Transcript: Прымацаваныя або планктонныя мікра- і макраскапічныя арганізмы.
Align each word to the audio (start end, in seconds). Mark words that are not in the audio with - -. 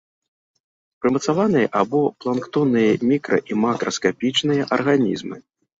Прымацаваныя 1.03 1.67
або 1.81 2.01
планктонныя 2.23 2.91
мікра- 3.13 3.43
і 3.53 3.63
макраскапічныя 3.67 4.63
арганізмы. 4.81 5.37